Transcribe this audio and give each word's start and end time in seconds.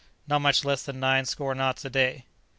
"Not 0.27 0.39
much 0.39 0.65
less 0.65 0.81
than 0.81 0.99
nine 0.99 1.25
score 1.25 1.53
knots 1.53 1.85
a 1.85 1.89
day." 1.91 2.25